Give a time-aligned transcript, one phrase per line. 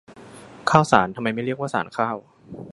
[0.69, 2.15] ข้าวสาร ทำไมไม่เรียกว่าสารข้าว